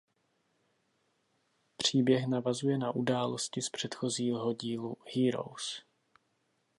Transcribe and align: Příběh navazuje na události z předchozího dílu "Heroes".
Příběh 1.77 2.27
navazuje 2.27 2.77
na 2.77 2.91
události 2.91 3.61
z 3.61 3.69
předchozího 3.69 4.53
dílu 4.53 4.97
"Heroes". 5.15 5.81